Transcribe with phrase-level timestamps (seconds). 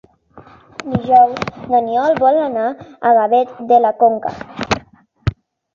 [0.93, 1.43] Dijous
[1.73, 2.67] n'Oriol vol anar
[3.11, 4.35] a Gavet de la Conca.